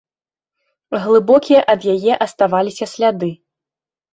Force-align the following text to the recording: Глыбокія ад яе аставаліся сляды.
Глыбокія 1.03 1.61
ад 1.73 1.81
яе 1.93 2.13
аставаліся 2.27 2.85
сляды. 2.95 3.31